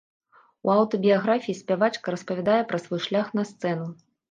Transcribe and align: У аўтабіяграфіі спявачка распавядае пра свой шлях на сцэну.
У 0.69 0.71
аўтабіяграфіі 0.75 1.59
спявачка 1.61 2.07
распавядае 2.17 2.57
пра 2.73 2.83
свой 2.87 3.01
шлях 3.07 3.33
на 3.41 3.47
сцэну. 3.53 3.87